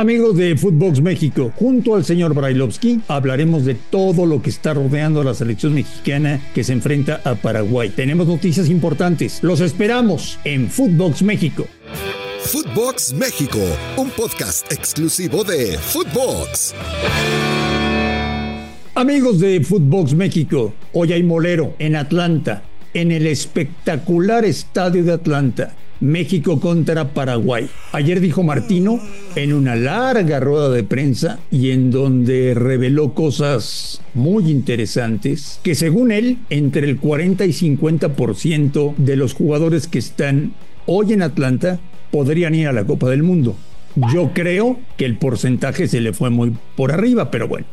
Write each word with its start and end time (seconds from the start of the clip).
Amigos 0.00 0.34
de 0.34 0.56
Footbox 0.56 1.02
México, 1.02 1.52
junto 1.56 1.94
al 1.94 2.06
señor 2.06 2.32
Brailovsky 2.32 3.02
hablaremos 3.06 3.66
de 3.66 3.74
todo 3.74 4.24
lo 4.24 4.40
que 4.40 4.48
está 4.48 4.72
rodeando 4.72 5.20
a 5.20 5.24
la 5.24 5.34
selección 5.34 5.74
mexicana 5.74 6.40
que 6.54 6.64
se 6.64 6.72
enfrenta 6.72 7.20
a 7.22 7.34
Paraguay. 7.34 7.90
Tenemos 7.90 8.26
noticias 8.26 8.70
importantes. 8.70 9.40
Los 9.42 9.60
esperamos 9.60 10.38
en 10.44 10.70
Footbox 10.70 11.20
México. 11.20 11.66
Footbox 12.44 13.12
México, 13.12 13.58
un 13.98 14.08
podcast 14.08 14.72
exclusivo 14.72 15.44
de 15.44 15.76
Footbox. 15.76 16.74
Amigos 18.94 19.38
de 19.38 19.62
Footbox 19.62 20.14
México, 20.14 20.72
hoy 20.94 21.12
hay 21.12 21.22
molero 21.22 21.74
en 21.78 21.96
Atlanta, 21.96 22.62
en 22.94 23.12
el 23.12 23.26
espectacular 23.26 24.46
estadio 24.46 25.04
de 25.04 25.12
Atlanta. 25.12 25.74
México 26.00 26.60
contra 26.60 27.12
Paraguay. 27.12 27.68
Ayer 27.92 28.20
dijo 28.20 28.42
Martino 28.42 29.00
en 29.36 29.52
una 29.52 29.76
larga 29.76 30.40
rueda 30.40 30.70
de 30.70 30.82
prensa 30.82 31.38
y 31.50 31.70
en 31.70 31.90
donde 31.90 32.54
reveló 32.54 33.14
cosas 33.14 34.00
muy 34.14 34.50
interesantes 34.50 35.60
que 35.62 35.74
según 35.74 36.10
él, 36.10 36.38
entre 36.48 36.88
el 36.88 36.98
40 36.98 37.44
y 37.44 37.50
50% 37.50 38.96
de 38.96 39.16
los 39.16 39.34
jugadores 39.34 39.86
que 39.86 39.98
están 39.98 40.52
hoy 40.86 41.12
en 41.12 41.22
Atlanta 41.22 41.78
podrían 42.10 42.54
ir 42.54 42.68
a 42.68 42.72
la 42.72 42.84
Copa 42.84 43.08
del 43.08 43.22
Mundo. 43.22 43.56
Yo 44.12 44.30
creo 44.32 44.78
que 44.96 45.04
el 45.04 45.18
porcentaje 45.18 45.88
se 45.88 46.00
le 46.00 46.12
fue 46.12 46.30
muy 46.30 46.56
por 46.76 46.92
arriba, 46.92 47.30
pero 47.30 47.48
bueno, 47.48 47.66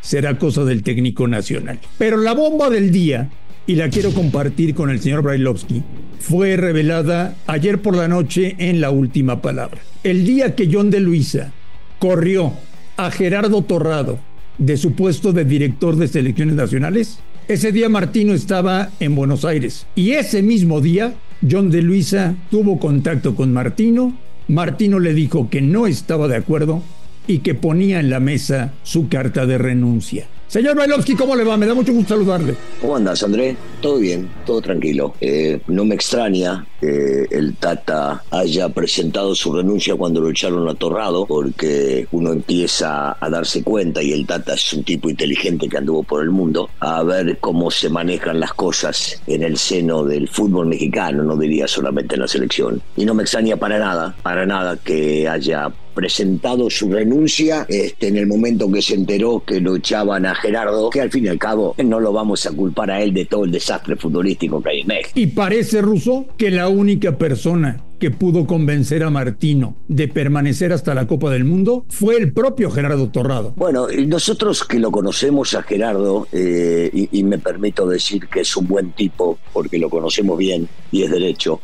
será 0.00 0.38
cosa 0.38 0.64
del 0.64 0.82
técnico 0.82 1.26
nacional. 1.26 1.80
Pero 1.98 2.16
la 2.16 2.32
bomba 2.32 2.70
del 2.70 2.90
día 2.92 3.30
y 3.66 3.74
la 3.74 3.90
quiero 3.90 4.12
compartir 4.12 4.74
con 4.74 4.88
el 4.88 5.00
señor 5.00 5.22
Brailovsky, 5.22 5.82
fue 6.20 6.56
revelada 6.56 7.36
ayer 7.46 7.80
por 7.80 7.96
la 7.96 8.08
noche 8.08 8.56
en 8.58 8.80
La 8.80 8.90
Última 8.90 9.40
Palabra. 9.42 9.80
El 10.02 10.24
día 10.24 10.54
que 10.54 10.68
John 10.72 10.90
de 10.90 11.00
Luisa 11.00 11.52
corrió 11.98 12.52
a 12.96 13.10
Gerardo 13.10 13.62
Torrado 13.62 14.18
de 14.58 14.76
su 14.76 14.92
puesto 14.92 15.32
de 15.32 15.44
director 15.44 15.96
de 15.96 16.08
selecciones 16.08 16.56
nacionales, 16.56 17.20
ese 17.46 17.72
día 17.72 17.88
Martino 17.88 18.34
estaba 18.34 18.90
en 19.00 19.14
Buenos 19.14 19.44
Aires 19.44 19.86
y 19.94 20.12
ese 20.12 20.42
mismo 20.42 20.80
día 20.80 21.14
John 21.48 21.70
de 21.70 21.82
Luisa 21.82 22.34
tuvo 22.50 22.78
contacto 22.78 23.34
con 23.34 23.52
Martino. 23.52 24.16
Martino 24.48 24.98
le 24.98 25.14
dijo 25.14 25.48
que 25.48 25.62
no 25.62 25.86
estaba 25.86 26.28
de 26.28 26.36
acuerdo 26.36 26.82
y 27.26 27.38
que 27.38 27.54
ponía 27.54 28.00
en 28.00 28.10
la 28.10 28.20
mesa 28.20 28.72
su 28.82 29.08
carta 29.08 29.46
de 29.46 29.58
renuncia. 29.58 30.26
Señor 30.48 30.76
Bailovsky, 30.76 31.14
¿cómo 31.14 31.36
le 31.36 31.44
va? 31.44 31.58
Me 31.58 31.66
da 31.66 31.74
mucho 31.74 31.92
gusto 31.92 32.14
saludarle. 32.14 32.54
¿Cómo 32.80 32.96
andas, 32.96 33.22
André? 33.22 33.54
Todo 33.82 33.98
bien, 33.98 34.30
todo 34.46 34.62
tranquilo. 34.62 35.14
Eh, 35.20 35.60
no 35.66 35.84
me 35.84 35.94
extraña 35.94 36.66
que 36.80 37.26
el 37.30 37.56
Tata 37.56 38.22
haya 38.30 38.70
presentado 38.70 39.34
su 39.34 39.52
renuncia 39.52 39.94
cuando 39.96 40.22
lo 40.22 40.30
echaron 40.30 40.66
a 40.66 40.74
Torrado, 40.74 41.26
porque 41.26 42.08
uno 42.12 42.32
empieza 42.32 43.16
a 43.20 43.28
darse 43.28 43.62
cuenta, 43.62 44.02
y 44.02 44.12
el 44.12 44.26
Tata 44.26 44.54
es 44.54 44.72
un 44.72 44.84
tipo 44.84 45.10
inteligente 45.10 45.68
que 45.68 45.76
anduvo 45.76 46.02
por 46.02 46.22
el 46.22 46.30
mundo, 46.30 46.70
a 46.80 47.02
ver 47.02 47.38
cómo 47.40 47.70
se 47.70 47.90
manejan 47.90 48.40
las 48.40 48.54
cosas 48.54 49.20
en 49.26 49.42
el 49.42 49.58
seno 49.58 50.02
del 50.02 50.28
fútbol 50.28 50.66
mexicano, 50.68 51.24
no 51.24 51.36
diría 51.36 51.68
solamente 51.68 52.14
en 52.14 52.22
la 52.22 52.28
selección. 52.28 52.80
Y 52.96 53.04
no 53.04 53.12
me 53.12 53.22
extraña 53.22 53.58
para 53.58 53.78
nada, 53.78 54.16
para 54.22 54.46
nada 54.46 54.78
que 54.78 55.28
haya 55.28 55.70
presentado 55.98 56.70
su 56.70 56.92
renuncia 56.92 57.66
este, 57.68 58.06
en 58.06 58.16
el 58.16 58.28
momento 58.28 58.70
que 58.70 58.80
se 58.80 58.94
enteró 58.94 59.42
que 59.44 59.60
lo 59.60 59.74
echaban 59.74 60.26
a 60.26 60.34
Gerardo, 60.36 60.90
que 60.90 61.00
al 61.00 61.10
fin 61.10 61.24
y 61.24 61.28
al 61.28 61.40
cabo 61.40 61.74
no 61.84 61.98
lo 61.98 62.12
vamos 62.12 62.46
a 62.46 62.52
culpar 62.52 62.92
a 62.92 63.02
él 63.02 63.12
de 63.12 63.24
todo 63.24 63.44
el 63.44 63.50
desastre 63.50 63.96
futbolístico 63.96 64.62
que 64.62 64.70
hay 64.70 64.80
en 64.82 64.86
México. 64.86 65.10
Y 65.16 65.26
parece, 65.26 65.82
Russo, 65.82 66.26
que 66.36 66.52
la 66.52 66.68
única 66.68 67.18
persona 67.18 67.82
que 67.98 68.12
pudo 68.12 68.46
convencer 68.46 69.02
a 69.02 69.10
Martino 69.10 69.74
de 69.88 70.06
permanecer 70.06 70.72
hasta 70.72 70.94
la 70.94 71.08
Copa 71.08 71.32
del 71.32 71.44
Mundo 71.44 71.84
fue 71.88 72.16
el 72.16 72.32
propio 72.32 72.70
Gerardo 72.70 73.08
Torrado. 73.08 73.54
Bueno, 73.56 73.88
nosotros 74.06 74.62
que 74.62 74.78
lo 74.78 74.92
conocemos 74.92 75.54
a 75.54 75.64
Gerardo, 75.64 76.28
eh, 76.30 76.90
y, 76.92 77.08
y 77.18 77.24
me 77.24 77.38
permito 77.38 77.88
decir 77.88 78.28
que 78.28 78.42
es 78.42 78.56
un 78.56 78.68
buen 78.68 78.92
tipo, 78.92 79.36
porque 79.52 79.78
lo 79.78 79.90
conocemos 79.90 80.38
bien 80.38 80.68
y 80.92 81.02
es 81.02 81.10
derecho, 81.10 81.60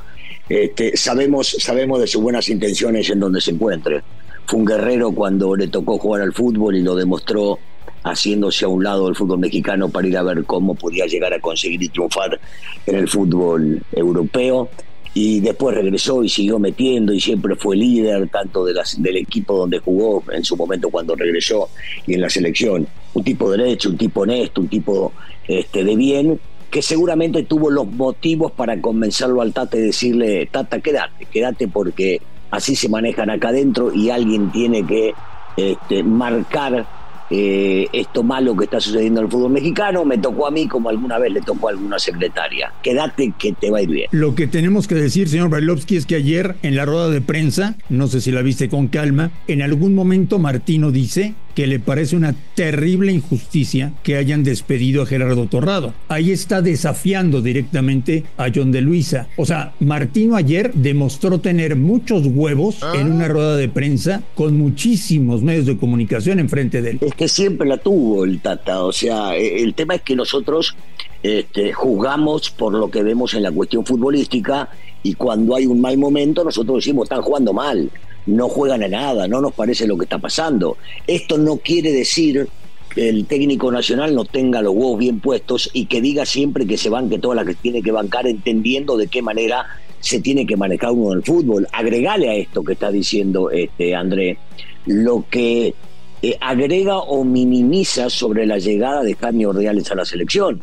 este, 0.49 0.97
sabemos, 0.97 1.57
sabemos 1.59 2.01
de 2.01 2.07
sus 2.07 2.23
buenas 2.23 2.49
intenciones 2.49 3.09
en 3.11 3.21
donde 3.21 3.41
se 3.41 3.53
encuentre. 3.53 4.03
Fue 4.47 4.59
un 4.59 4.65
guerrero 4.65 5.13
cuando 5.13 5.57
le 5.57 5.69
tocó 5.69 5.99
jugar 5.99 6.23
al 6.23 6.33
fútbol 6.33 6.77
y 6.77 6.83
lo 6.83 6.95
demostró 6.95 7.59
haciéndose 8.05 8.67
a 8.67 8.69
un 8.69 8.85
lado 8.85 9.07
del 9.07 9.17
fútbol 9.17 9.39
mexicano 9.39 9.89
para 9.89 10.07
ir 10.07 10.17
a 10.17 10.23
ver 10.23 10.45
cómo 10.45 10.75
podía 10.75 11.07
llegar 11.07 11.33
a 11.33 11.41
conseguir 11.41 11.83
y 11.83 11.89
triunfar 11.89 12.39
en 12.87 12.97
el 12.97 13.09
fútbol 13.09 13.83
europeo. 13.93 14.69
Y 15.17 15.41
después 15.41 15.77
regresó 15.77 16.25
y 16.25 16.29
siguió 16.29 16.59
metiendo 16.59 17.13
y 17.13 17.21
siempre 17.21 17.55
fue 17.55 17.77
líder 17.77 18.29
tanto 18.29 18.65
de 18.65 18.75
las, 18.75 19.01
del 19.01 19.17
equipo 19.17 19.57
donde 19.57 19.79
jugó 19.79 20.25
en 20.33 20.45
su 20.45 20.57
momento 20.57 20.91
cuando 20.91 21.15
regresó 21.15 21.69
y 22.07 22.15
en 22.15 22.21
la 22.21 22.29
selección. 22.29 22.87
Un 23.15 23.23
tipo 23.23 23.51
derecho, 23.51 23.91
un 23.91 23.97
tipo 23.97 24.23
honesto, 24.23 24.61
un 24.61 24.69
tipo 24.69 25.13
este, 25.47 25.85
de 25.85 25.97
bien 25.97 26.41
que 26.69 26.83
seguramente 26.83 27.45
tuvo 27.45 27.71
los 27.71 27.87
motivos 27.87 28.51
para 28.51 28.81
convencerlo 28.81 29.41
al 29.41 29.53
Tata 29.53 29.77
y 29.77 29.83
decirle, 29.83 30.49
Tata, 30.51 30.81
quédate, 30.81 31.27
quédate 31.27 31.69
porque 31.69 32.21
así 32.55 32.77
se 32.77 32.89
manejan 32.89 33.31
acá 33.31 33.49
adentro 33.49 33.93
y 33.93 34.11
alguien 34.11 34.51
tiene 34.51 34.87
que 34.87 35.13
este, 35.57 36.05
marcar 36.05 36.87
eh, 37.31 37.89
esto 37.93 38.23
malo 38.23 38.57
que 38.57 38.65
está 38.65 38.81
sucediendo 38.81 39.21
en 39.21 39.27
el 39.27 39.33
fútbol 39.33 39.51
mexicano, 39.51 40.05
me 40.05 40.19
tocó 40.19 40.47
a 40.47 40.51
mí 40.51 40.69
como 40.69 40.89
alguna 40.89 41.19
vez 41.19 41.33
le 41.33 41.41
tocó 41.41 41.69
a 41.69 41.73
alguna 41.73 41.99
secretaria. 41.99 42.73
Quédate 42.83 43.33
que 43.37 43.53
te 43.53 43.71
va 43.71 43.79
a 43.79 43.83
ir 43.83 43.89
bien. 43.89 44.09
Lo 44.13 44.35
que 44.35 44.47
tenemos 44.47 44.87
que 44.87 44.95
decir, 44.95 45.29
señor 45.29 45.49
Bailovsky, 45.49 45.97
es 45.97 46.07
que 46.07 46.15
ayer 46.15 46.55
en 46.63 46.77
la 46.77 46.85
rueda 46.85 47.09
de 47.09 47.21
prensa, 47.21 47.75
no 47.89 48.07
sé 48.07 48.21
si 48.21 48.31
la 48.31 48.43
viste 48.43 48.69
con 48.69 48.89
calma, 48.89 49.31
en 49.49 49.63
algún 49.63 49.95
momento 49.95 50.39
Martino 50.39 50.93
dice 50.93 51.35
que 51.55 51.67
le 51.67 51.79
parece 51.79 52.17
una 52.17 52.35
terrible 52.55 53.13
injusticia 53.13 53.93
que 54.03 54.17
hayan 54.17 54.45
despedido 54.45 55.03
a 55.03 55.07
Gerardo 55.07 55.47
Torrado. 55.47 55.95
Ahí 56.09 56.31
está 56.31 56.63
desafiando 56.63 57.41
directamente 57.43 58.25
a 58.37 58.49
John 58.55 58.73
de 58.73 58.81
Luisa. 58.81 59.29
O 59.37 59.47
sea, 59.47 59.73
Martino 59.81 60.37
ayer 60.37 60.73
demostró 60.75 61.39
tener 61.39 61.77
muchos 61.77 62.27
huevos 62.27 62.81
en 62.95 63.13
una 63.13 63.29
rueda 63.29 63.57
de 63.57 63.69
prensa 63.69 64.23
con 64.35 64.57
muchísimos 64.57 65.43
medios 65.43 65.67
de 65.67 65.77
comunicación 65.77 66.39
enfrente 66.39 66.83
de 66.83 66.91
él. 66.91 66.99
Es 67.01 67.15
que 67.15 67.29
siempre 67.29 67.69
la 67.69 67.77
tuvo 67.79 68.25
el 68.25 68.41
Tata. 68.41 68.85
O 68.85 68.93
sea, 68.93 69.37
e, 69.37 69.63
el 69.63 69.75
tema 69.75 69.95
es 69.95 70.03
que 70.03 70.17
nosotros 70.17 70.77
este, 71.23 71.73
juzgamos 71.73 72.51
por 72.51 72.75
lo 72.75 72.91
que 72.91 73.03
vemos 73.03 73.35
en 73.35 73.43
la 73.43 73.53
cuestión 73.53 73.85
futbolística 73.87 74.69
y 75.03 75.15
cuando 75.15 75.55
hay 75.55 75.67
un 75.67 75.81
mal 75.81 75.97
momento 75.99 76.43
nosotros 76.45 76.77
decimos 76.77 77.05
están 77.05 77.23
jugando 77.23 77.53
mal 77.53 77.91
no 78.27 78.49
juegan 78.49 78.83
a 78.83 78.89
nada, 78.89 79.29
no 79.29 79.41
nos 79.41 79.53
parece 79.53 79.87
lo 79.87 79.97
que 79.97 80.05
está 80.05 80.19
pasando. 80.19 80.77
Esto 81.07 81.39
no 81.39 81.57
quiere 81.59 81.93
decir 81.93 82.49
que 82.95 83.09
el 83.09 83.27
técnico 83.27 83.71
nacional 83.73 84.15
no 84.15 84.25
tenga 84.25 84.63
los 84.63 84.75
huevos 84.75 84.99
bien 84.99 85.21
puestos 85.21 85.71
y 85.73 85.87
que 85.87 86.01
diga 86.01 86.25
siempre 86.25 86.67
que 86.67 86.77
se 86.77 86.89
banque 86.89 87.19
toda 87.19 87.35
la 87.35 87.45
que 87.45 87.55
tiene 87.55 87.83
que 87.83 87.93
bancar, 87.93 88.27
entendiendo 88.27 88.97
de 88.97 89.09
qué 89.09 89.21
manera 89.21 89.67
se 90.01 90.21
tiene 90.21 90.47
que 90.47 90.57
manejar 90.57 90.93
uno 90.93 91.13
en 91.13 91.19
el 91.19 91.25
fútbol. 91.25 91.67
Agregale 91.73 92.29
a 92.29 92.35
esto 92.35 92.63
que 92.63 92.75
está 92.75 92.91
diciendo 92.91 93.51
este 93.51 93.95
André, 93.95 94.39
lo 94.87 95.25
que 95.29 95.75
eh, 96.23 96.39
agrega 96.41 96.99
o 96.99 97.25
minimiza 97.25 98.11
sobre 98.11 98.47
la 98.47 98.59
llegada 98.59 99.03
de 99.03 99.15
Jaime 99.15 99.47
Ordeales 99.47 99.91
a 99.91 99.95
la 99.95 100.05
selección, 100.05 100.63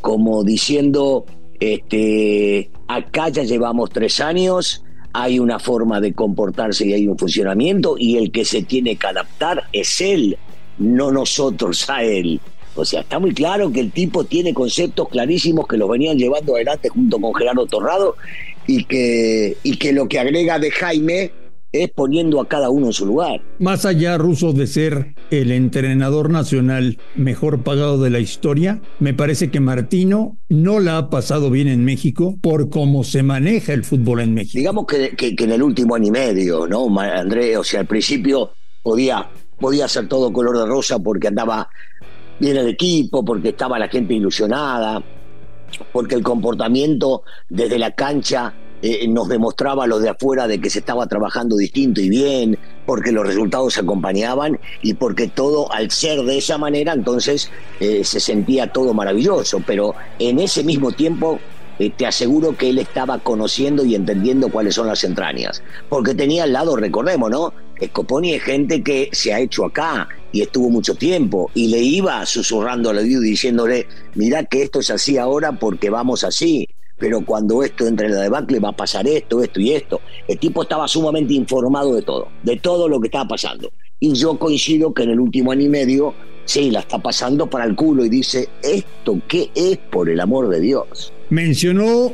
como 0.00 0.42
diciendo, 0.42 1.26
este, 1.60 2.70
acá 2.88 3.28
ya 3.28 3.42
llevamos 3.42 3.90
tres 3.90 4.20
años, 4.20 4.84
hay 5.12 5.38
una 5.38 5.58
forma 5.58 6.00
de 6.00 6.12
comportarse 6.12 6.86
y 6.86 6.92
hay 6.92 7.08
un 7.08 7.18
funcionamiento 7.18 7.96
y 7.98 8.16
el 8.16 8.30
que 8.30 8.44
se 8.44 8.62
tiene 8.62 8.96
que 8.96 9.06
adaptar 9.06 9.64
es 9.72 10.00
él, 10.00 10.38
no 10.78 11.10
nosotros 11.10 11.88
a 11.88 12.02
él. 12.02 12.40
O 12.74 12.84
sea, 12.84 13.00
está 13.00 13.18
muy 13.18 13.34
claro 13.34 13.72
que 13.72 13.80
el 13.80 13.90
tipo 13.90 14.24
tiene 14.24 14.54
conceptos 14.54 15.08
clarísimos 15.08 15.66
que 15.66 15.76
los 15.76 15.88
venían 15.88 16.16
llevando 16.16 16.54
adelante 16.54 16.88
junto 16.88 17.18
con 17.18 17.34
Gerardo 17.34 17.66
Torrado 17.66 18.16
y 18.66 18.84
que, 18.84 19.56
y 19.62 19.76
que 19.76 19.92
lo 19.92 20.08
que 20.08 20.18
agrega 20.18 20.58
de 20.58 20.70
Jaime 20.70 21.32
es 21.82 21.90
poniendo 21.90 22.40
a 22.40 22.48
cada 22.48 22.70
uno 22.70 22.86
en 22.86 22.92
su 22.92 23.06
lugar. 23.06 23.40
Más 23.58 23.84
allá, 23.84 24.18
Ruso, 24.18 24.52
de 24.52 24.66
ser 24.66 25.14
el 25.30 25.52
entrenador 25.52 26.30
nacional 26.30 26.98
mejor 27.16 27.62
pagado 27.62 27.98
de 28.00 28.10
la 28.10 28.18
historia, 28.18 28.80
me 28.98 29.14
parece 29.14 29.50
que 29.50 29.60
Martino 29.60 30.38
no 30.48 30.80
la 30.80 30.98
ha 30.98 31.10
pasado 31.10 31.50
bien 31.50 31.68
en 31.68 31.84
México 31.84 32.36
por 32.40 32.70
cómo 32.70 33.04
se 33.04 33.22
maneja 33.22 33.72
el 33.72 33.84
fútbol 33.84 34.20
en 34.20 34.34
México. 34.34 34.58
Digamos 34.58 34.86
que, 34.86 35.10
que, 35.16 35.34
en 35.44 35.52
el 35.52 35.62
último 35.62 35.94
año 35.94 36.08
y 36.08 36.10
medio, 36.10 36.66
¿no, 36.66 36.88
André? 37.00 37.56
O 37.56 37.64
sea, 37.64 37.80
al 37.80 37.86
principio 37.86 38.50
podía, 38.82 39.28
podía 39.58 39.88
ser 39.88 40.08
todo 40.08 40.32
color 40.32 40.58
de 40.58 40.66
rosa 40.66 40.98
porque 40.98 41.28
andaba 41.28 41.68
bien 42.38 42.56
el 42.56 42.68
equipo, 42.68 43.24
porque 43.24 43.50
estaba 43.50 43.78
la 43.78 43.88
gente 43.88 44.14
ilusionada, 44.14 45.02
porque 45.92 46.14
el 46.14 46.22
comportamiento 46.22 47.22
desde 47.48 47.78
la 47.78 47.92
cancha 47.92 48.54
eh, 48.82 49.08
nos 49.08 49.28
demostraba 49.28 49.84
a 49.84 49.86
los 49.86 50.02
de 50.02 50.10
afuera 50.10 50.46
de 50.46 50.60
que 50.60 50.70
se 50.70 50.78
estaba 50.78 51.06
trabajando 51.06 51.56
distinto 51.56 52.00
y 52.00 52.08
bien, 52.08 52.58
porque 52.86 53.12
los 53.12 53.26
resultados 53.26 53.74
se 53.74 53.80
acompañaban 53.80 54.58
y 54.82 54.94
porque 54.94 55.28
todo 55.28 55.72
al 55.72 55.90
ser 55.90 56.22
de 56.22 56.38
esa 56.38 56.58
manera 56.58 56.92
entonces 56.92 57.50
eh, 57.80 58.04
se 58.04 58.20
sentía 58.20 58.72
todo 58.72 58.94
maravilloso, 58.94 59.62
pero 59.66 59.94
en 60.18 60.38
ese 60.38 60.62
mismo 60.62 60.92
tiempo 60.92 61.38
eh, 61.78 61.90
te 61.96 62.06
aseguro 62.06 62.56
que 62.56 62.70
él 62.70 62.78
estaba 62.78 63.18
conociendo 63.18 63.84
y 63.84 63.94
entendiendo 63.94 64.48
cuáles 64.48 64.74
son 64.74 64.86
las 64.86 65.04
entrañas, 65.04 65.62
porque 65.88 66.14
tenía 66.14 66.44
al 66.44 66.52
lado, 66.52 66.76
recordemos, 66.76 67.30
¿no? 67.30 67.52
Scoponi 67.84 68.34
es 68.34 68.42
gente 68.42 68.82
que 68.82 69.08
se 69.12 69.32
ha 69.32 69.38
hecho 69.38 69.64
acá 69.64 70.08
y 70.32 70.42
estuvo 70.42 70.68
mucho 70.70 70.94
tiempo 70.94 71.50
y 71.54 71.68
le 71.68 71.78
iba 71.78 72.24
susurrando 72.26 72.90
al 72.90 72.98
oído 72.98 73.20
diciéndole, 73.20 73.86
mira 74.14 74.44
que 74.44 74.62
esto 74.62 74.80
es 74.80 74.90
así 74.90 75.16
ahora 75.18 75.52
porque 75.52 75.88
vamos 75.88 76.24
así, 76.24 76.68
pero 76.98 77.24
cuando 77.24 77.62
esto 77.62 77.86
entre 77.86 78.06
en 78.06 78.14
la 78.14 78.22
debacle 78.22 78.58
va 78.58 78.70
a 78.70 78.76
pasar 78.76 79.06
esto, 79.06 79.42
esto 79.42 79.60
y 79.60 79.72
esto. 79.72 80.00
El 80.26 80.38
tipo 80.38 80.62
estaba 80.62 80.88
sumamente 80.88 81.34
informado 81.34 81.94
de 81.94 82.02
todo, 82.02 82.28
de 82.42 82.56
todo 82.56 82.88
lo 82.88 83.00
que 83.00 83.08
estaba 83.08 83.28
pasando. 83.28 83.70
Y 84.00 84.14
yo 84.14 84.38
coincido 84.38 84.92
que 84.92 85.04
en 85.04 85.10
el 85.10 85.20
último 85.20 85.52
año 85.52 85.62
y 85.62 85.68
medio, 85.68 86.14
sí, 86.44 86.70
la 86.70 86.80
está 86.80 86.98
pasando 86.98 87.48
para 87.48 87.64
el 87.64 87.74
culo 87.74 88.04
y 88.04 88.08
dice, 88.08 88.48
¿esto 88.62 89.20
qué 89.28 89.50
es 89.54 89.78
por 89.78 90.08
el 90.08 90.20
amor 90.20 90.48
de 90.48 90.60
Dios? 90.60 91.12
Mencionó 91.30 92.12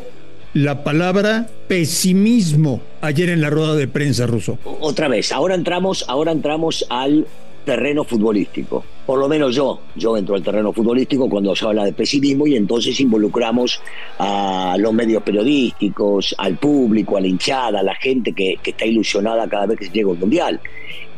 la 0.55 0.85
palabra 0.85 1.49
pesimismo 1.69 2.81
ayer 3.01 3.29
en 3.29 3.41
la 3.41 3.51
rueda 3.51 3.75
de 3.75 3.89
prensa 3.89 4.27
ruso. 4.27 4.59
Otra 4.81 5.09
vez, 5.09 5.33
ahora 5.33 5.55
entramos, 5.55 6.05
ahora 6.09 6.33
entramos 6.33 6.87
al 6.91 7.27
terreno 7.65 8.05
futbolístico. 8.05 8.85
Por 9.07 9.19
lo 9.19 9.29
menos 9.29 9.55
yo, 9.55 9.81
yo 9.97 10.17
entro 10.17 10.35
al 10.35 10.43
terreno 10.43 10.73
futbolístico 10.73 11.29
cuando 11.29 11.55
se 11.55 11.65
habla 11.65 11.85
de 11.85 11.93
pesimismo 11.93 12.47
y 12.47 12.57
entonces 12.57 12.99
involucramos 13.01 13.81
a 14.19 14.77
los 14.79 14.93
medios 14.93 15.23
periodísticos, 15.23 16.35
al 16.39 16.57
público, 16.57 17.17
a 17.17 17.21
la 17.21 17.27
hinchada, 17.27 17.81
a 17.81 17.83
la 17.83 17.95
gente 17.95 18.33
que, 18.33 18.59
está 18.65 18.87
ilusionada 18.87 19.49
cada 19.49 19.67
vez 19.67 19.79
que 19.79 19.89
llega 19.89 20.09
un 20.09 20.21
mundial. 20.21 20.61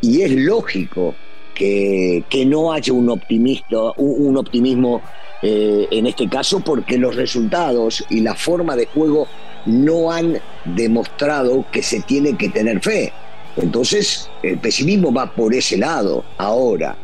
Y 0.00 0.22
es 0.22 0.32
lógico 0.32 1.14
que, 1.54 2.24
que 2.28 2.44
no 2.44 2.72
haya 2.72 2.92
un, 2.92 3.08
optimista, 3.08 3.78
un, 3.96 4.36
optimismo 4.36 5.00
eh, 5.42 5.86
en 5.90 6.06
este 6.06 6.28
caso 6.28 6.60
porque 6.60 6.98
los 6.98 7.14
resultados 7.14 8.04
y 8.10 8.20
la 8.20 8.34
forma 8.34 8.74
de 8.76 8.86
juego 8.86 9.26
no 9.66 10.10
han 10.10 10.38
demostrado 10.64 11.64
que 11.70 11.82
se 11.82 12.00
tiene 12.00 12.36
que 12.36 12.48
tener 12.48 12.80
fe. 12.80 13.12
Entonces, 13.56 14.30
el 14.42 14.58
pesimismo 14.58 15.12
va 15.12 15.32
por 15.34 15.54
ese 15.54 15.78
lado. 15.78 16.24
Ahora, 16.36 16.96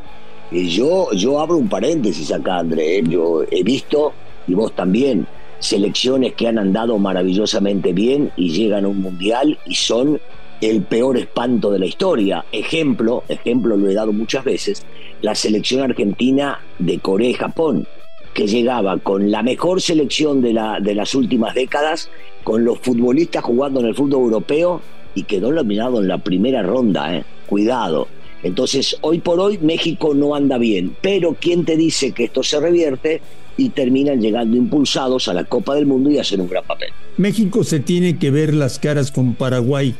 yo, 0.50 1.10
yo 1.12 1.40
abro 1.40 1.56
un 1.56 1.68
paréntesis 1.68 2.30
acá, 2.30 2.58
André. 2.58 2.98
¿eh? 2.98 3.02
Yo 3.08 3.42
he 3.50 3.62
visto, 3.62 4.12
y 4.46 4.54
vos 4.54 4.74
también, 4.74 5.26
selecciones 5.60 6.34
que 6.34 6.48
han 6.48 6.58
andado 6.58 6.98
maravillosamente 6.98 7.92
bien 7.92 8.32
y 8.36 8.50
llegan 8.50 8.84
a 8.84 8.88
un 8.88 9.00
mundial 9.00 9.58
y 9.64 9.74
son 9.76 10.20
el 10.60 10.82
peor 10.82 11.16
espanto 11.16 11.70
de 11.70 11.78
la 11.78 11.86
historia. 11.86 12.44
Ejemplo, 12.52 13.24
ejemplo 13.28 13.76
lo 13.76 13.88
he 13.88 13.94
dado 13.94 14.12
muchas 14.12 14.44
veces, 14.44 14.84
la 15.22 15.34
selección 15.34 15.82
argentina 15.82 16.60
de 16.78 16.98
Corea 16.98 17.30
y 17.30 17.34
Japón, 17.34 17.86
que 18.34 18.46
llegaba 18.46 18.98
con 18.98 19.30
la 19.30 19.42
mejor 19.42 19.80
selección 19.80 20.42
de, 20.42 20.52
la, 20.52 20.80
de 20.80 20.94
las 20.94 21.14
últimas 21.14 21.54
décadas, 21.54 22.10
con 22.44 22.64
los 22.64 22.78
futbolistas 22.80 23.42
jugando 23.42 23.80
en 23.80 23.86
el 23.86 23.94
fútbol 23.94 24.24
europeo 24.24 24.82
y 25.14 25.24
quedó 25.24 25.50
eliminado 25.50 26.00
en 26.00 26.08
la 26.08 26.18
primera 26.18 26.62
ronda, 26.62 27.16
¿eh? 27.16 27.24
cuidado. 27.46 28.08
Entonces, 28.42 28.96
hoy 29.02 29.20
por 29.20 29.38
hoy 29.38 29.58
México 29.58 30.14
no 30.14 30.34
anda 30.34 30.58
bien, 30.58 30.96
pero 31.00 31.36
¿quién 31.38 31.64
te 31.64 31.76
dice 31.76 32.12
que 32.12 32.24
esto 32.24 32.42
se 32.42 32.58
revierte 32.58 33.20
y 33.56 33.68
terminan 33.68 34.20
llegando 34.20 34.56
impulsados 34.56 35.28
a 35.28 35.34
la 35.34 35.44
Copa 35.44 35.74
del 35.74 35.86
Mundo 35.86 36.10
y 36.10 36.18
hacen 36.18 36.40
un 36.40 36.48
gran 36.48 36.64
papel? 36.64 36.88
México 37.16 37.62
se 37.62 37.80
tiene 37.80 38.18
que 38.18 38.30
ver 38.30 38.54
las 38.54 38.78
caras 38.78 39.12
con 39.12 39.34
Paraguay, 39.34 39.94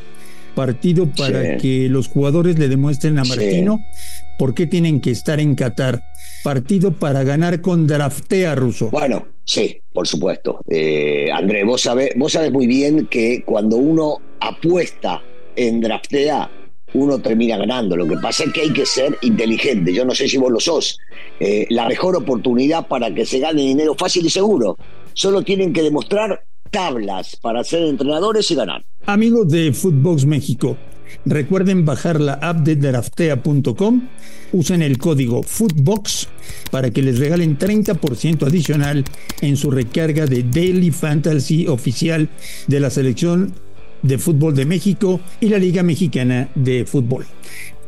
partido 0.55 1.07
para 1.17 1.57
que 1.57 1.87
los 1.89 2.07
jugadores 2.07 2.59
le 2.59 2.67
demuestren 2.67 3.17
a 3.17 3.23
Martino 3.23 3.79
por 4.37 4.53
qué 4.53 4.67
tienen 4.67 4.99
que 4.99 5.11
estar 5.11 5.39
en 5.39 5.55
Qatar. 5.55 6.03
Partido 6.43 6.91
para 6.91 7.23
ganar 7.23 7.61
con 7.61 7.87
draftea 7.87 8.53
ruso. 8.55 8.89
Bueno, 8.89 9.25
sí, 9.45 9.77
por 9.93 10.05
supuesto. 10.05 10.59
Eh, 10.69 11.29
André, 11.31 11.63
vos 11.63 11.81
sabés, 11.81 12.09
vos 12.17 12.33
sabés 12.33 12.51
muy 12.51 12.67
bien 12.67 13.07
que 13.07 13.43
cuando 13.45 13.77
uno 13.77 14.17
apuesta 14.47 15.21
en 15.55 15.81
draftea, 15.81 16.49
uno 16.93 17.19
termina 17.19 17.57
ganando. 17.57 17.95
Lo 17.95 18.07
que 18.07 18.17
pasa 18.17 18.43
es 18.43 18.53
que 18.53 18.61
hay 18.61 18.73
que 18.73 18.85
ser 18.85 19.17
inteligente. 19.21 19.93
Yo 19.93 20.05
no 20.05 20.13
sé 20.13 20.27
si 20.27 20.37
vos 20.37 20.51
lo 20.51 20.59
sos. 20.59 20.97
Eh, 21.39 21.65
la 21.69 21.87
mejor 21.87 22.15
oportunidad 22.15 22.87
para 22.87 23.13
que 23.13 23.25
se 23.25 23.39
gane 23.39 23.61
dinero 23.61 23.95
fácil 23.95 24.25
y 24.25 24.29
seguro. 24.29 24.77
Solo 25.13 25.41
tienen 25.41 25.73
que 25.73 25.81
demostrar 25.81 26.43
tablas 26.71 27.35
para 27.41 27.63
ser 27.63 27.83
entrenadores 27.83 28.49
y 28.51 28.55
ganar. 28.55 28.83
Amigos 29.05 29.47
de 29.49 29.73
Footbox 29.73 30.25
México, 30.25 30.77
recuerden 31.25 31.85
bajar 31.85 32.19
la 32.19 32.33
app 32.33 32.57
de 32.57 32.75
draftea.com. 32.75 34.07
Usen 34.51 34.81
el 34.81 34.97
código 34.97 35.43
Footbox 35.43 36.27
para 36.71 36.91
que 36.91 37.01
les 37.01 37.19
regalen 37.19 37.57
30% 37.57 38.45
adicional 38.45 39.03
en 39.41 39.57
su 39.57 39.71
recarga 39.71 40.25
de 40.25 40.43
Daily 40.43 40.91
Fantasy 40.91 41.67
oficial 41.67 42.29
de 42.67 42.79
la 42.79 42.89
selección 42.89 43.53
de 44.03 44.17
Fútbol 44.19 44.53
de 44.53 44.65
México 44.65 45.19
y 45.39 45.49
la 45.49 45.57
Liga 45.57 45.81
Mexicana 45.81 46.49
de 46.53 46.85
Fútbol. 46.85 47.25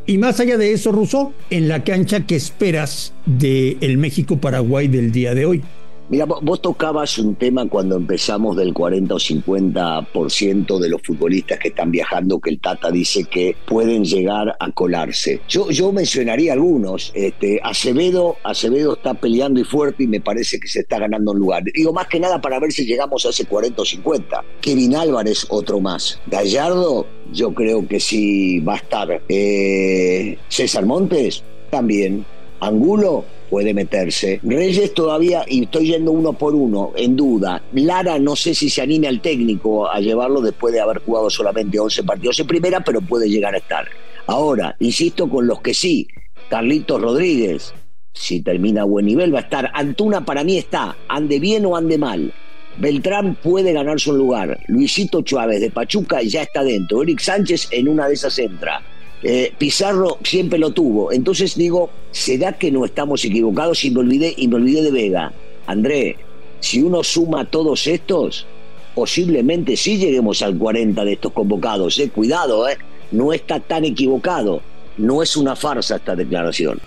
Y 0.08 0.18
más 0.18 0.40
allá 0.40 0.58
de 0.58 0.72
eso, 0.72 0.92
Russo, 0.92 1.34
en 1.50 1.68
la 1.68 1.84
cancha, 1.84 2.26
¿qué 2.26 2.36
esperas 2.36 3.14
del 3.26 3.78
el 3.82 3.98
México-Paraguay 3.98 4.88
del 4.88 5.12
día 5.12 5.34
de 5.34 5.46
hoy? 5.46 5.64
Mira, 6.07 6.25
vos 6.25 6.62
tocabas 6.62 7.18
un 7.18 7.34
tema 7.34 7.68
cuando 7.68 7.96
empezamos 7.96 8.56
del 8.56 8.75
40 8.75 9.16
o 9.16 9.18
50% 9.18 10.78
de 10.78 10.90
los 10.90 11.02
futbolistas 11.02 11.57
que 11.57 11.69
están 11.69 11.90
viajando, 11.90 12.40
que 12.40 12.52
el 12.52 12.60
Tata 12.60 12.92
dice 12.92 13.24
que 13.24 13.56
pueden 13.66 14.06
llegar 14.06 14.56
a 14.60 14.72
colarse. 14.72 15.42
Yo, 15.48 15.72
yo 15.72 15.92
mencionaría 15.92 16.54
algunos. 16.54 17.12
Este, 17.16 17.60
Acevedo, 17.63 18.36
Acevedo 18.44 18.94
está 18.94 19.16
peleando 19.16 19.60
y 19.60 19.63
fuerte 19.63 20.04
y 20.04 20.07
me 20.07 20.22
parece 20.22 20.60
que 20.60 20.68
se 20.68 20.81
está 20.81 21.00
ganando 21.00 21.31
un 21.31 21.40
lugar. 21.40 21.63
Digo, 21.74 21.92
más 21.92 22.08
que 22.08 22.19
nada 22.19 22.40
para 22.40 22.60
ver 22.60 22.72
si 22.72 22.86
llegamos 22.86 23.25
a 23.25 23.30
ese 23.30 23.46
40 23.46 23.81
o 23.81 23.86
50. 23.86 24.44
Kevin 24.62 24.96
Álvarez, 24.96 25.48
otro 25.50 25.80
más. 25.80 26.22
Gallardo, 26.28 27.08
yo 27.34 27.51
creo 27.56 27.88
que 27.88 28.00
sí 28.00 28.60
va 28.60 28.74
a 28.74 28.78
estar. 28.78 29.24
Eh, 29.28 30.38
César 30.50 30.86
Montes, 30.86 31.44
también. 31.72 32.25
Angulo, 32.60 33.25
puede 33.50 33.74
meterse. 33.74 34.40
Reyes 34.44 34.94
todavía, 34.94 35.44
y 35.48 35.64
estoy 35.64 35.88
yendo 35.88 36.12
uno 36.12 36.34
por 36.34 36.56
uno, 36.56 36.92
en 36.96 37.16
duda. 37.16 37.62
Lara 37.74 38.20
no 38.20 38.36
sé 38.36 38.54
si 38.54 38.70
se 38.70 38.82
anime 38.82 39.08
al 39.08 39.22
técnico 39.22 39.90
a 39.90 40.00
llevarlo 40.00 40.42
después 40.42 40.74
de 40.74 40.82
haber 40.82 41.00
jugado 41.00 41.30
solamente 41.30 41.80
11 41.80 42.04
partidos 42.04 42.40
en 42.40 42.48
primera, 42.48 42.84
pero 42.84 43.02
puede 43.02 43.30
llegar 43.30 43.56
a 43.56 43.60
estar. 43.60 43.86
Ahora, 44.28 44.76
insisto 44.80 45.30
con 45.30 45.48
los 45.48 45.62
que 45.62 45.74
sí. 45.74 46.08
Carlitos 46.50 47.02
Rodríguez, 47.02 47.74
si 48.14 48.42
termina 48.42 48.82
a 48.82 48.86
buen 48.86 49.06
nivel, 49.06 49.34
va 49.34 49.40
a 49.40 49.44
estar. 49.44 49.72
Antuna 49.74 50.26
para 50.26 50.44
mí 50.44 50.58
está, 50.58 50.96
ande 51.08 51.40
bien 51.40 51.66
o 51.66 51.76
ande 51.76 51.98
mal. 51.98 52.34
Beltrán 52.78 53.36
puede 53.36 53.74
ganarse 53.74 54.10
un 54.12 54.18
lugar. 54.18 54.60
Luisito 54.68 55.22
Chávez 55.22 55.62
de 55.62 55.72
Pachuca 55.72 56.22
ya 56.22 56.42
está 56.42 56.64
dentro. 56.64 57.04
Eric 57.04 57.20
Sánchez 57.20 57.70
en 57.72 57.88
una 57.88 58.08
de 58.08 58.16
esas 58.16 58.38
entra. 58.38 58.82
Eh, 59.27 59.51
Pizarro 59.57 60.19
siempre 60.24 60.60
lo 60.60 60.69
tuvo. 60.69 61.12
Entonces 61.12 61.56
digo, 61.56 61.89
¿será 62.12 62.53
que 62.53 62.72
no 62.72 62.86
estamos 62.86 63.25
equivocados? 63.25 63.84
Y 63.84 63.89
me 63.89 64.01
olvidé, 64.01 64.36
y 64.38 64.48
me 64.48 64.58
olvidé 64.58 64.84
de 64.84 64.91
Vega. 64.91 65.34
André, 65.65 66.17
si 66.60 66.84
uno 66.84 67.03
suma 67.03 67.50
todos 67.50 67.88
estos, 67.88 68.46
posiblemente 68.94 69.77
sí 69.77 69.98
lleguemos 69.98 70.44
al 70.44 70.55
40 70.55 71.03
de 71.03 71.13
estos 71.13 71.32
convocados. 71.32 71.98
Eh. 71.98 72.12
Cuidado, 72.13 72.70
eh. 72.70 72.77
no 73.12 73.34
está 73.34 73.60
tan 73.60 73.84
equivocado. 73.84 74.62
No 74.96 75.24
es 75.24 75.36
una 75.36 75.55
farsa 75.55 75.96
esta 75.96 76.15
declaración. 76.15 76.79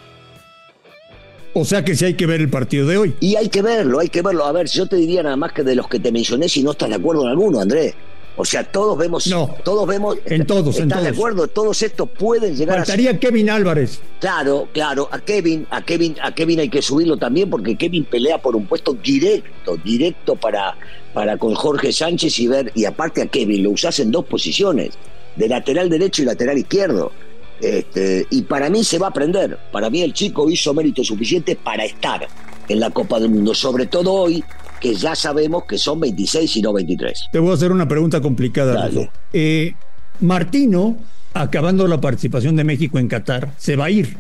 O 1.55 1.65
sea 1.65 1.85
que 1.85 1.97
sí 1.97 2.05
hay 2.05 2.15
que 2.15 2.27
ver 2.27 2.41
el 2.41 2.49
partido 2.49 2.87
de 2.87 2.99
hoy. 2.99 3.15
Y 3.19 3.35
hay 3.35 3.49
que 3.49 3.63
verlo, 3.63 3.99
hay 3.99 4.11
que 4.11 4.23
verlo. 4.23 4.45
A 4.45 4.53
ver, 4.53 4.69
yo 4.69 4.87
te 4.87 4.95
diría 4.95 5.25
nada 5.25 5.35
más 5.35 5.53
que 5.53 5.65
de 5.65 5.75
los 5.75 5.89
que 5.89 5.99
te 5.99 6.13
mencioné, 6.13 6.49
si 6.49 6.63
no 6.63 6.71
estás 6.71 6.89
de 6.89 6.95
acuerdo 6.95 7.23
en 7.23 7.31
alguno, 7.31 7.59
Andrés. 7.59 7.97
O 8.41 8.45
sea, 8.45 8.63
todos 8.63 8.97
vemos. 8.97 9.27
No. 9.27 9.57
Todos 9.65 9.87
vemos. 9.87 10.17
En 10.25 10.47
todos, 10.47 10.79
¿Estás 10.79 11.03
de 11.03 11.09
acuerdo? 11.09 11.49
Todos 11.49 11.83
estos 11.83 12.09
pueden 12.09 12.55
llegar 12.55 12.79
Faltaría 12.79 13.11
a. 13.11 13.19
Kevin 13.19 13.51
Álvarez. 13.51 14.01
Claro, 14.21 14.69
claro. 14.73 15.09
A 15.11 15.19
Kevin, 15.19 15.67
a 15.71 15.83
Kevin, 15.83 16.15
a 16.23 16.33
Kevin 16.33 16.61
hay 16.61 16.69
que 16.69 16.81
subirlo 16.81 17.17
también 17.17 17.51
porque 17.51 17.77
Kevin 17.77 18.05
pelea 18.05 18.39
por 18.39 18.55
un 18.55 18.67
puesto 18.67 18.95
directo, 18.95 19.77
directo 19.79 20.37
para, 20.37 20.77
para 21.13 21.37
con 21.37 21.53
Jorge 21.57 21.93
Sánchez 21.93 22.39
y 22.39 22.47
ver. 22.47 22.71
Y 22.77 22.85
aparte 22.85 23.23
a 23.23 23.27
Kevin 23.27 23.65
lo 23.65 23.71
usas 23.71 23.99
en 23.99 24.13
dos 24.13 24.25
posiciones, 24.25 24.91
de 25.35 25.49
lateral 25.49 25.91
derecho 25.91 26.23
y 26.23 26.27
lateral 26.27 26.59
izquierdo. 26.59 27.11
Este, 27.61 28.25
y 28.31 28.43
para 28.43 28.71
mí 28.71 28.85
se 28.85 29.01
va 29.01 29.09
a 29.09 29.11
aprender. 29.11 29.59
Para 29.73 29.91
mí 29.91 30.03
el 30.03 30.13
chico 30.13 30.49
hizo 30.49 30.73
mérito 30.73 31.03
suficiente 31.03 31.57
para 31.57 31.85
estar 31.85 32.29
en 32.69 32.79
la 32.79 32.91
Copa 32.91 33.19
del 33.19 33.31
Mundo, 33.31 33.53
sobre 33.53 33.87
todo 33.87 34.13
hoy, 34.13 34.45
que 34.79 34.95
ya 34.95 35.15
sabemos 35.15 35.65
que 35.65 35.79
son 35.79 36.01
26 36.01 36.57
y 36.57 36.63
no 36.63 36.73
23. 36.73 37.29
Te 37.33 37.39
voy 37.39 37.51
a 37.51 37.55
hacer 37.55 37.73
una 37.73 37.89
pregunta 37.89 38.21
complicada. 38.21 38.91
Eh, 39.33 39.75
Martino, 40.21 40.97
acabando 41.35 41.87
la 41.87 42.01
participación 42.01 42.57
de 42.57 42.65
México 42.65 42.99
en 42.99 43.09
Qatar, 43.09 43.53
se 43.59 43.77
va 43.77 43.87
a 43.87 43.91
ir. 43.91 44.17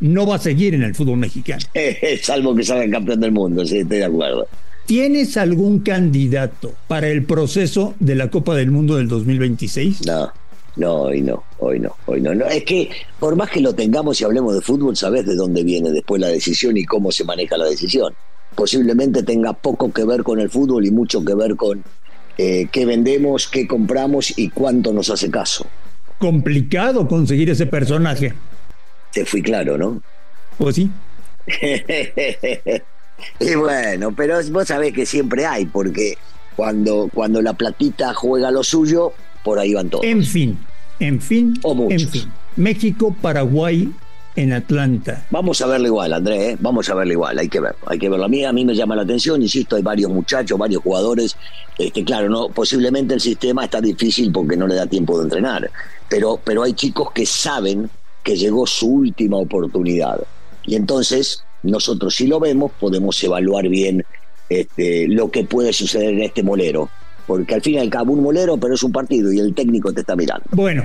No 0.00 0.26
va 0.26 0.36
a 0.36 0.38
seguir 0.38 0.74
en 0.74 0.82
el 0.82 0.94
fútbol 0.94 1.18
mexicano. 1.18 1.64
Salvo 2.22 2.54
que 2.54 2.64
salga 2.64 2.90
campeón 2.90 3.20
del 3.20 3.32
mundo, 3.32 3.64
sí, 3.64 3.78
estoy 3.78 3.98
de 3.98 4.04
acuerdo. 4.04 4.46
¿Tienes 4.86 5.36
algún 5.36 5.78
candidato 5.78 6.74
para 6.88 7.08
el 7.08 7.24
proceso 7.24 7.94
de 8.00 8.16
la 8.16 8.30
Copa 8.30 8.56
del 8.56 8.72
Mundo 8.72 8.96
del 8.96 9.06
2026? 9.06 10.06
No, 10.06 10.32
no, 10.74 10.94
hoy 11.02 11.22
no, 11.22 11.44
hoy 11.60 11.78
no, 11.78 11.94
hoy 12.06 12.20
no. 12.20 12.34
no. 12.34 12.46
Es 12.46 12.64
que 12.64 12.90
por 13.20 13.36
más 13.36 13.48
que 13.48 13.60
lo 13.60 13.74
tengamos 13.74 14.20
y 14.20 14.24
hablemos 14.24 14.54
de 14.54 14.60
fútbol, 14.60 14.96
sabes 14.96 15.24
de 15.24 15.36
dónde 15.36 15.62
viene 15.62 15.92
después 15.92 16.20
la 16.20 16.28
decisión 16.28 16.76
y 16.76 16.84
cómo 16.84 17.12
se 17.12 17.24
maneja 17.24 17.56
la 17.56 17.66
decisión 17.66 18.12
posiblemente 18.54 19.22
tenga 19.22 19.52
poco 19.52 19.92
que 19.92 20.04
ver 20.04 20.22
con 20.22 20.40
el 20.40 20.50
fútbol 20.50 20.86
y 20.86 20.90
mucho 20.90 21.24
que 21.24 21.34
ver 21.34 21.56
con 21.56 21.82
eh, 22.38 22.68
qué 22.70 22.86
vendemos, 22.86 23.48
qué 23.48 23.66
compramos 23.66 24.36
y 24.38 24.48
cuánto 24.48 24.92
nos 24.92 25.10
hace 25.10 25.30
caso. 25.30 25.66
complicado 26.18 27.08
conseguir 27.08 27.50
ese 27.50 27.66
personaje. 27.66 28.32
Te 29.12 29.24
fui 29.24 29.42
claro, 29.42 29.76
¿no? 29.76 30.00
Pues 30.56 30.76
sí. 30.76 30.90
y 33.40 33.54
bueno, 33.54 34.12
pero 34.14 34.38
vos 34.50 34.68
sabés 34.68 34.92
que 34.92 35.04
siempre 35.04 35.44
hay, 35.44 35.66
porque 35.66 36.16
cuando, 36.56 37.10
cuando 37.12 37.42
la 37.42 37.52
platita 37.54 38.14
juega 38.14 38.50
lo 38.50 38.62
suyo, 38.62 39.12
por 39.44 39.58
ahí 39.58 39.74
van 39.74 39.90
todos. 39.90 40.04
En 40.04 40.22
fin, 40.22 40.58
en 41.00 41.20
fin, 41.20 41.54
O 41.62 41.88
en 41.90 42.08
fin. 42.08 42.32
México, 42.56 43.14
Paraguay 43.20 43.92
en 44.34 44.52
Atlanta. 44.52 45.26
Vamos 45.30 45.60
a 45.60 45.66
verlo 45.66 45.86
igual, 45.86 46.12
Andrés, 46.12 46.54
¿eh? 46.54 46.56
vamos 46.60 46.88
a 46.88 46.94
verlo 46.94 47.12
igual, 47.12 47.38
hay 47.38 47.48
que 47.48 47.60
verlo, 47.60 47.78
hay 47.86 47.98
que 47.98 48.08
verlo. 48.08 48.24
A 48.24 48.28
mí, 48.28 48.44
a 48.44 48.52
mí 48.52 48.64
me 48.64 48.74
llama 48.74 48.96
la 48.96 49.02
atención, 49.02 49.42
insisto, 49.42 49.76
hay 49.76 49.82
varios 49.82 50.10
muchachos, 50.10 50.58
varios 50.58 50.82
jugadores, 50.82 51.36
este, 51.78 52.04
claro, 52.04 52.28
no, 52.28 52.48
posiblemente 52.48 53.14
el 53.14 53.20
sistema 53.20 53.64
está 53.64 53.80
difícil 53.80 54.32
porque 54.32 54.56
no 54.56 54.66
le 54.66 54.74
da 54.74 54.86
tiempo 54.86 55.18
de 55.18 55.24
entrenar, 55.24 55.70
pero, 56.08 56.40
pero 56.42 56.62
hay 56.62 56.72
chicos 56.72 57.12
que 57.12 57.26
saben 57.26 57.90
que 58.22 58.36
llegó 58.36 58.66
su 58.66 58.88
última 58.88 59.36
oportunidad. 59.36 60.20
Y 60.64 60.76
entonces, 60.76 61.44
nosotros 61.62 62.14
si 62.14 62.26
lo 62.26 62.40
vemos, 62.40 62.72
podemos 62.78 63.22
evaluar 63.22 63.68
bien 63.68 64.04
este, 64.48 65.08
lo 65.08 65.30
que 65.30 65.44
puede 65.44 65.72
suceder 65.72 66.10
en 66.10 66.22
este 66.22 66.42
molero. 66.42 66.88
Porque 67.26 67.54
al 67.54 67.62
fin 67.62 67.74
y 67.74 67.78
al 67.78 67.88
cabo 67.88 68.12
un 68.12 68.22
molero, 68.22 68.56
pero 68.56 68.74
es 68.74 68.82
un 68.82 68.92
partido 68.92 69.32
y 69.32 69.38
el 69.38 69.54
técnico 69.54 69.92
te 69.92 70.00
está 70.00 70.16
mirando. 70.16 70.44
Bueno, 70.50 70.84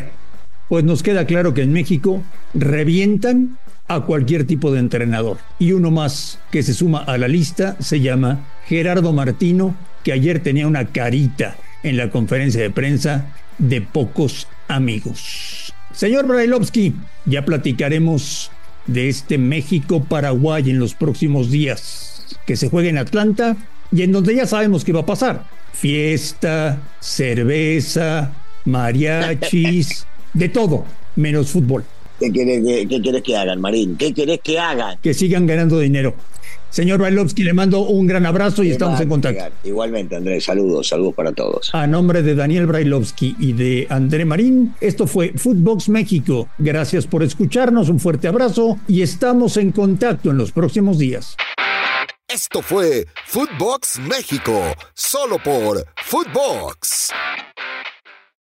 pues 0.70 0.84
nos 0.84 1.04
queda 1.04 1.26
claro 1.26 1.54
que 1.54 1.62
en 1.62 1.74
México 1.74 2.22
revientan 2.54 3.58
a 3.88 4.02
cualquier 4.02 4.46
tipo 4.46 4.72
de 4.72 4.80
entrenador. 4.80 5.38
Y 5.60 5.72
uno 5.72 5.92
más 5.92 6.40
que 6.52 6.64
se 6.64 6.74
suma 6.74 7.00
a 7.00 7.18
la 7.18 7.28
lista 7.28 7.78
se 7.80 8.02
llama 8.02 8.46
Gerardo 8.66 9.14
Martino, 9.14 9.76
que 10.04 10.14
ayer 10.14 10.42
tenía 10.42 10.68
una 10.68 10.86
carita 10.86 11.56
en 11.84 11.98
la 11.98 12.10
conferencia 12.10 12.62
de 12.62 12.70
prensa 12.70 13.34
de 13.58 13.82
pocos 13.82 14.48
amigos. 14.68 15.74
Señor 15.94 16.28
Brailovsky, 16.28 16.94
ya 17.26 17.46
platicaremos 17.46 18.52
de 18.86 19.10
este 19.10 19.38
México-Paraguay 19.38 20.70
en 20.70 20.80
los 20.80 20.94
próximos 20.94 21.50
días, 21.50 22.38
que 22.46 22.56
se 22.56 22.70
juega 22.70 22.90
en 22.90 22.98
Atlanta 22.98 23.58
y 23.92 24.04
en 24.04 24.12
donde 24.12 24.36
ya 24.36 24.46
sabemos 24.46 24.84
qué 24.84 24.94
va 24.94 25.02
a 25.02 25.06
pasar. 25.06 25.46
Fiesta, 25.74 26.80
cerveza, 27.00 28.34
mariachis, 28.66 30.06
de 30.34 30.50
todo, 30.50 30.86
menos 31.16 31.50
fútbol. 31.52 31.84
¿Qué 32.20 32.32
querés, 32.32 32.64
que- 32.66 32.88
qué 32.88 33.02
querés 33.02 33.22
que 33.24 33.38
hagan, 33.38 33.62
Marín? 33.62 33.96
¿Qué 33.96 34.14
querés 34.14 34.40
que 34.44 34.58
hagan? 34.60 34.98
Que 35.02 35.14
sigan 35.14 35.46
ganando 35.46 35.80
dinero. 35.80 36.16
Señor 36.70 37.00
Brailovsky, 37.00 37.44
le 37.44 37.54
mando 37.54 37.82
un 37.82 38.08
gran 38.08 38.26
abrazo 38.26 38.62
y 38.62 38.72
estamos 38.72 39.00
en 39.00 39.08
contacto. 39.08 39.42
Igualmente, 39.64 40.16
Andrés, 40.18 40.44
saludos, 40.44 40.88
saludos 40.88 41.14
para 41.16 41.32
todos. 41.32 41.70
A 41.74 41.88
nombre 41.88 42.22
de 42.24 42.36
Daniel 42.36 42.66
Brailovsky 42.66 43.36
y 43.40 43.54
de 43.54 43.88
André 43.90 44.26
Marín, 44.26 44.74
esto 44.82 45.08
fue 45.08 45.32
Footbox 45.36 45.88
México. 45.90 46.50
Gracias 46.58 47.08
por 47.08 47.24
escucharnos, 47.24 47.88
un 47.90 48.00
fuerte 48.00 48.28
abrazo 48.28 48.80
y 48.88 49.02
estamos 49.02 49.56
en 49.58 49.72
contacto 49.72 50.30
en 50.32 50.38
los 50.38 50.52
próximos 50.52 50.98
días. 50.98 51.38
Esto 52.28 52.62
fue 52.62 53.06
Footbox 53.28 54.00
México, 54.00 54.62
solo 54.94 55.38
por 55.42 55.86
Footbox. 56.04 57.12